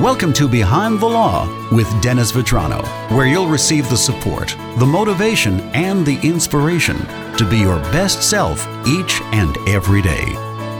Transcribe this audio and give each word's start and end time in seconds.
Welcome 0.00 0.34
to 0.34 0.46
Behind 0.46 1.00
the 1.00 1.06
Law 1.06 1.48
with 1.72 1.90
Dennis 2.02 2.30
Vitrano, 2.30 2.84
where 3.16 3.26
you'll 3.26 3.48
receive 3.48 3.88
the 3.88 3.96
support, 3.96 4.54
the 4.76 4.84
motivation, 4.84 5.58
and 5.74 6.04
the 6.04 6.20
inspiration 6.22 6.98
to 7.38 7.48
be 7.48 7.56
your 7.56 7.78
best 7.84 8.22
self 8.22 8.60
each 8.86 9.22
and 9.32 9.56
every 9.66 10.02
day. 10.02 10.26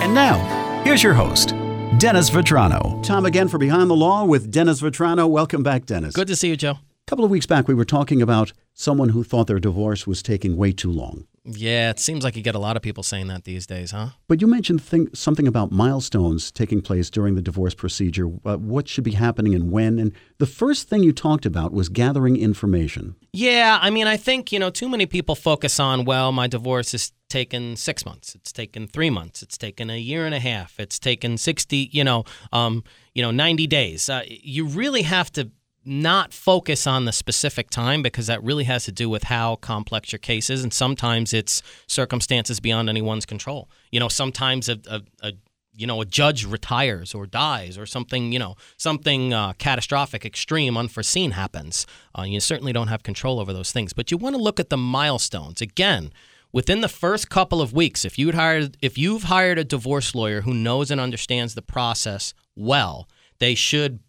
And 0.00 0.14
now, 0.14 0.38
here's 0.82 1.02
your 1.02 1.12
host, 1.12 1.50
Dennis 1.98 2.30
Vitrano. 2.30 3.02
Time 3.02 3.26
again 3.26 3.48
for 3.48 3.58
Behind 3.58 3.90
the 3.90 3.94
Law 3.94 4.24
with 4.24 4.50
Dennis 4.50 4.80
Vitrano. 4.80 5.28
Welcome 5.28 5.62
back, 5.62 5.84
Dennis. 5.84 6.14
Good 6.14 6.28
to 6.28 6.36
see 6.36 6.48
you, 6.48 6.56
Joe. 6.56 6.70
A 6.70 7.06
couple 7.06 7.26
of 7.26 7.30
weeks 7.30 7.44
back, 7.44 7.68
we 7.68 7.74
were 7.74 7.84
talking 7.84 8.22
about 8.22 8.54
someone 8.72 9.10
who 9.10 9.22
thought 9.22 9.46
their 9.46 9.60
divorce 9.60 10.06
was 10.06 10.22
taking 10.22 10.56
way 10.56 10.72
too 10.72 10.90
long. 10.90 11.26
Yeah, 11.44 11.90
it 11.90 11.98
seems 11.98 12.22
like 12.22 12.36
you 12.36 12.42
get 12.42 12.54
a 12.54 12.60
lot 12.60 12.76
of 12.76 12.82
people 12.82 13.02
saying 13.02 13.26
that 13.26 13.44
these 13.44 13.66
days, 13.66 13.90
huh? 13.90 14.10
But 14.28 14.40
you 14.40 14.46
mentioned 14.46 14.80
something 15.12 15.48
about 15.48 15.72
milestones 15.72 16.52
taking 16.52 16.80
place 16.80 17.10
during 17.10 17.34
the 17.34 17.42
divorce 17.42 17.74
procedure, 17.74 18.28
uh, 18.44 18.58
what 18.58 18.86
should 18.86 19.02
be 19.02 19.12
happening 19.12 19.54
and 19.54 19.72
when. 19.72 19.98
And 19.98 20.12
the 20.38 20.46
first 20.46 20.88
thing 20.88 21.02
you 21.02 21.12
talked 21.12 21.44
about 21.44 21.72
was 21.72 21.88
gathering 21.88 22.36
information. 22.36 23.16
Yeah, 23.32 23.78
I 23.80 23.90
mean, 23.90 24.06
I 24.06 24.16
think, 24.16 24.52
you 24.52 24.60
know, 24.60 24.70
too 24.70 24.88
many 24.88 25.06
people 25.06 25.34
focus 25.34 25.80
on, 25.80 26.04
well, 26.04 26.30
my 26.30 26.46
divorce 26.46 26.94
is 26.94 27.12
taken 27.28 27.76
six 27.76 28.06
months, 28.06 28.34
it's 28.34 28.52
taken 28.52 28.86
three 28.86 29.10
months, 29.10 29.42
it's 29.42 29.58
taken 29.58 29.90
a 29.90 29.98
year 29.98 30.26
and 30.26 30.34
a 30.34 30.40
half, 30.40 30.78
it's 30.78 30.98
taken 30.98 31.38
60, 31.38 31.88
you 31.90 32.04
know, 32.04 32.24
um, 32.52 32.84
you 33.14 33.22
know, 33.22 33.30
90 33.30 33.66
days. 33.66 34.08
Uh, 34.08 34.22
you 34.28 34.66
really 34.66 35.02
have 35.02 35.32
to 35.32 35.50
not 35.84 36.32
focus 36.32 36.86
on 36.86 37.04
the 37.04 37.12
specific 37.12 37.70
time 37.70 38.02
because 38.02 38.26
that 38.28 38.42
really 38.42 38.64
has 38.64 38.84
to 38.84 38.92
do 38.92 39.08
with 39.08 39.24
how 39.24 39.56
complex 39.56 40.12
your 40.12 40.18
case 40.18 40.50
is. 40.50 40.62
And 40.62 40.72
sometimes 40.72 41.32
it's 41.32 41.62
circumstances 41.86 42.60
beyond 42.60 42.88
anyone's 42.88 43.26
control. 43.26 43.68
You 43.90 44.00
know, 44.00 44.08
sometimes 44.08 44.68
a, 44.68 44.78
a, 44.88 45.02
a 45.22 45.32
you 45.74 45.86
know 45.86 46.00
a 46.00 46.04
judge 46.04 46.44
retires 46.44 47.14
or 47.14 47.26
dies 47.26 47.78
or 47.78 47.86
something 47.86 48.30
you 48.30 48.38
know 48.38 48.54
something 48.76 49.32
uh, 49.32 49.52
catastrophic 49.54 50.24
extreme 50.24 50.76
unforeseen 50.76 51.30
happens 51.30 51.86
uh, 52.18 52.22
you 52.22 52.40
certainly 52.40 52.72
don't 52.72 52.88
have 52.88 53.02
control 53.02 53.40
over 53.40 53.52
those 53.52 53.72
things 53.72 53.92
but 53.92 54.10
you 54.10 54.18
want 54.18 54.36
to 54.36 54.42
look 54.42 54.60
at 54.60 54.68
the 54.68 54.76
milestones 54.76 55.62
again 55.62 56.12
within 56.52 56.82
the 56.82 56.88
first 56.88 57.30
couple 57.30 57.62
of 57.62 57.72
weeks 57.72 58.04
if 58.04 58.18
you 58.18 58.32
hired 58.32 58.76
if 58.82 58.98
you've 58.98 59.24
hired 59.24 59.58
a 59.58 59.64
divorce 59.64 60.14
lawyer 60.14 60.42
who 60.42 60.52
knows 60.52 60.90
and 60.90 61.00
understands 61.00 61.54
the 61.54 61.62
process 61.62 62.34
well 62.54 63.08
they 63.38 63.54
should 63.54 64.00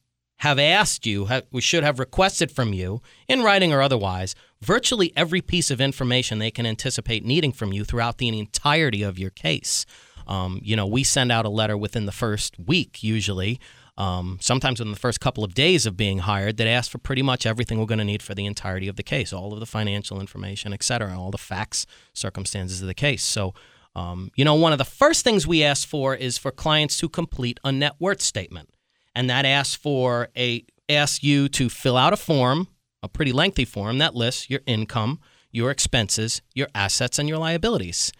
have 0.44 0.59
asked 0.59 1.05
you, 1.05 1.27
have, 1.27 1.45
we 1.53 1.61
should 1.61 1.86
have 1.86 1.99
requested 1.99 2.52
from 2.52 2.73
you, 2.73 3.02
in 3.30 3.41
writing 3.44 3.72
or 3.72 3.81
otherwise, 3.81 4.36
virtually 4.61 5.13
every 5.16 5.39
piece 5.39 5.72
of 5.72 5.80
information 5.80 6.38
they 6.38 6.52
can 6.52 6.66
anticipate 6.66 7.23
needing 7.23 7.53
from 7.53 7.72
you 7.72 7.86
throughout 7.86 8.17
the 8.17 8.27
entirety 8.27 9.03
of 9.03 9.17
your 9.17 9.30
case. 9.30 9.86
Um, 10.27 10.59
you 10.61 10.75
know, 10.75 10.86
we 10.86 11.05
send 11.05 11.31
out 11.31 11.45
a 11.45 11.49
letter 11.49 11.77
within 11.77 12.05
the 12.05 12.11
first 12.11 12.59
week, 12.59 13.02
usually, 13.02 13.58
um, 13.97 14.38
sometimes 14.41 14.80
within 14.80 14.91
the 14.91 14.99
first 14.99 15.21
couple 15.21 15.45
of 15.45 15.53
days 15.53 15.86
of 15.86 15.95
being 15.95 16.19
hired, 16.19 16.58
that 16.58 16.67
asks 16.67 16.89
for 16.89 16.97
pretty 16.97 17.21
much 17.21 17.45
everything 17.45 17.80
we're 17.80 17.86
going 17.86 17.99
to 17.99 18.03
need 18.03 18.21
for 18.21 18.36
the 18.36 18.45
entirety 18.45 18.89
of 18.89 18.97
the 18.97 19.03
case, 19.03 19.31
all 19.31 19.53
of 19.53 19.61
the 19.61 19.66
financial 19.66 20.19
information, 20.19 20.73
et 20.73 20.83
cetera, 20.83 21.17
all 21.17 21.31
the 21.31 21.38
facts, 21.38 21.86
circumstances 22.11 22.81
of 22.81 22.88
the 22.88 22.94
case. 22.94 23.23
So, 23.23 23.53
um, 23.95 24.30
you 24.36 24.44
know, 24.44 24.55
one 24.55 24.73
of 24.73 24.77
the 24.77 24.83
first 24.83 25.23
things 25.23 25.47
we 25.47 25.64
ask 25.64 25.88
for 25.88 26.14
is 26.14 26.38
for 26.38 26.52
clients 26.52 26.97
to 26.97 27.08
complete 27.08 27.61
a 27.64 27.71
net 27.71 27.94
worth 27.97 28.19
statement 28.19 28.73
and 29.16 29.30
that 29.30 29.45
asks 29.45 29.75
for 29.75 30.30
a 30.38 30.66
asks 30.89 31.23
you 31.23 31.47
to 31.50 31.69
fill 31.69 31.97
out 31.97 32.14
a 32.14 32.17
form, 32.17 32.67
a 33.02 33.08
pretty 33.08 33.31
lengthy 33.31 33.66
form 33.66 33.97
that 34.00 34.16
lists 34.16 34.50
your 34.50 34.61
income, 34.66 35.20
your 35.52 35.72
expenses, 35.72 36.42
your 36.53 36.67
assets, 36.75 37.20
and 37.20 37.30
your 37.30 37.38
liabilities. 37.38 38.11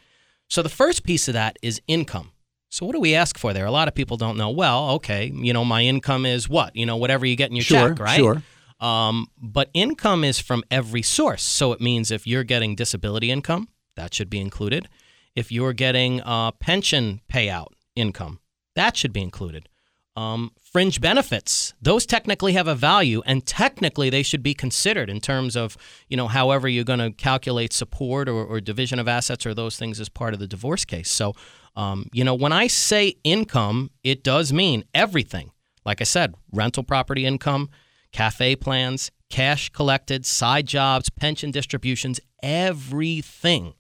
So 0.50 0.62
the 0.62 0.70
first 0.70 1.04
piece 1.04 1.28
of 1.28 1.34
that 1.34 1.58
is 1.62 1.82
income. 1.88 2.32
So 2.70 2.86
what 2.86 2.94
do 2.94 3.00
we 3.00 3.14
ask 3.14 3.38
for 3.38 3.54
there? 3.54 3.66
A 3.66 3.72
lot 3.72 3.88
of 3.88 3.94
people 3.94 4.18
don't 4.18 4.38
know. 4.38 4.50
Well, 4.50 4.92
okay, 4.92 5.32
you 5.34 5.54
know, 5.54 5.64
my 5.64 5.84
income 5.84 6.26
is 6.26 6.50
what? 6.50 6.76
You 6.76 6.86
know, 6.86 6.96
whatever 6.96 7.26
you 7.26 7.36
get 7.36 7.50
in 7.50 7.56
your 7.56 7.64
sure, 7.64 7.90
check, 7.90 8.00
right? 8.00 8.18
Sure. 8.18 8.42
Um, 8.80 9.28
but 9.38 9.70
income 9.74 10.24
is 10.24 10.40
from 10.40 10.64
every 10.72 11.02
source. 11.02 11.44
So 11.44 11.72
it 11.72 11.82
means 11.82 12.12
if 12.12 12.26
you're 12.26 12.44
getting 12.44 12.76
disability 12.76 13.32
income, 13.32 13.70
that 13.96 14.14
should 14.14 14.30
be 14.30 14.40
included. 14.40 14.90
If 15.36 15.52
you're 15.52 15.74
getting 15.74 16.22
uh, 16.22 16.52
pension 16.52 17.22
payout 17.32 17.68
income, 17.96 18.40
that 18.76 18.98
should 18.98 19.14
be 19.14 19.22
included. 19.22 19.70
Um, 20.16 20.52
fringe 20.62 21.02
benefits, 21.02 21.74
those 21.82 22.06
technically 22.06 22.54
have 22.54 22.68
a 22.68 22.76
value, 22.76 23.24
and 23.26 23.44
technically 23.46 24.12
they 24.12 24.22
should 24.22 24.44
be 24.44 24.54
considered 24.54 25.10
in 25.10 25.20
terms 25.20 25.56
of, 25.56 25.76
you 26.08 26.16
know, 26.16 26.28
however 26.28 26.68
you're 26.68 26.84
going 26.84 27.00
to 27.00 27.12
calculate 27.12 27.74
support 27.74 28.30
or, 28.30 28.46
or, 28.46 28.62
division 28.62 29.00
of 29.00 29.08
assets 29.08 29.44
or 29.44 29.56
those 29.56 29.76
things 29.76 30.00
as 30.00 30.10
part 30.10 30.36
of 30.36 30.40
the 30.40 30.46
divorce 30.46 30.86
case. 30.86 31.10
So, 31.10 31.34
um, 31.76 32.10
you 32.14 32.24
know, 32.24 32.36
when 32.36 32.52
I 32.52 32.68
say 32.68 33.16
income, 33.24 33.90
it 34.04 34.24
does 34.24 34.54
mean 34.54 34.84
everything. 34.94 35.52
Like 35.84 36.00
I 36.00 36.04
said, 36.04 36.36
rental 36.52 36.84
property 36.84 37.26
income, 37.26 37.72
cafe 38.12 38.56
plans, 38.56 39.10
cash 39.32 39.70
collected, 39.70 40.28
side 40.28 40.68
jobs, 40.68 41.10
pension 41.10 41.50
distributions, 41.50 42.20
everything 42.44 43.74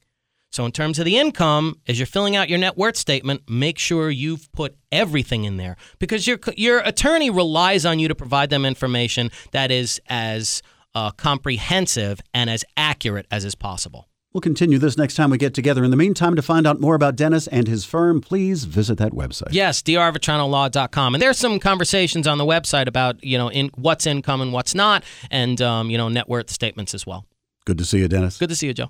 so, 0.53 0.67
in 0.67 0.71
terms 0.71 0.99
of 0.99 1.05
the 1.05 1.17
income, 1.17 1.79
as 1.87 1.97
you're 1.97 2.05
filling 2.05 2.35
out 2.35 2.47
your 2.47 2.59
net 2.59 2.77
worth 2.77 2.95
statement, 2.95 3.41
make 3.49 3.79
sure 3.79 4.11
you've 4.11 4.51
put 4.51 4.75
everything 4.91 5.45
in 5.45 5.57
there 5.57 5.77
because 5.97 6.27
your 6.27 6.37
your 6.55 6.79
attorney 6.81 7.31
relies 7.31 7.87
on 7.87 7.97
you 7.97 8.07
to 8.07 8.13
provide 8.13 8.51
them 8.51 8.63
information 8.63 9.31
that 9.51 9.71
is 9.71 9.99
as 10.09 10.61
uh, 10.93 11.09
comprehensive 11.09 12.21
and 12.35 12.51
as 12.51 12.63
accurate 12.77 13.25
as 13.31 13.45
is 13.45 13.55
possible. 13.55 14.07
We'll 14.31 14.41
continue 14.41 14.77
this 14.77 14.95
next 14.95 15.15
time 15.15 15.31
we 15.31 15.39
get 15.39 15.55
together. 15.55 15.83
In 15.83 15.89
the 15.89 15.97
meantime, 15.97 16.35
to 16.35 16.43
find 16.43 16.67
out 16.67 16.79
more 16.79 16.93
about 16.93 17.15
Dennis 17.15 17.47
and 17.47 17.67
his 17.67 17.83
firm, 17.83 18.21
please 18.21 18.65
visit 18.65 18.99
that 18.99 19.11
website. 19.11 19.49
Yes, 19.51 19.81
drvitranolaw.com. 19.81 21.15
And 21.15 21.21
there's 21.21 21.37
some 21.39 21.59
conversations 21.59 22.27
on 22.27 22.37
the 22.37 22.45
website 22.45 22.87
about, 22.87 23.23
you 23.23 23.39
know, 23.39 23.49
in, 23.49 23.69
what's 23.75 24.05
income 24.07 24.41
and 24.41 24.53
what's 24.53 24.73
not, 24.73 25.03
and, 25.29 25.61
um, 25.61 25.89
you 25.91 25.97
know, 25.97 26.09
net 26.09 26.29
worth 26.29 26.49
statements 26.49 26.95
as 26.95 27.05
well. 27.07 27.25
Good 27.65 27.77
to 27.77 27.85
see 27.85 27.99
you, 27.99 28.07
Dennis. 28.07 28.37
Good 28.37 28.49
to 28.49 28.55
see 28.55 28.67
you, 28.67 28.73
Joe. 28.73 28.89